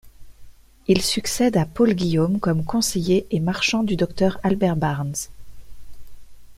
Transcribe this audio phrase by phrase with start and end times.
[0.87, 5.13] Il succède à Paul Guillaume, comme conseiller et marchand du docteur Albert Barnes.